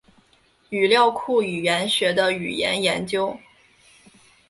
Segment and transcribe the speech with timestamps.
[0.71, 3.37] 语料库语言学的语言研究。